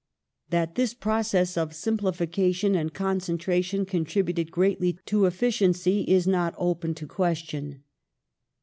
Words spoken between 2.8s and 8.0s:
concentration contributed greatly to efficiency is not open to question.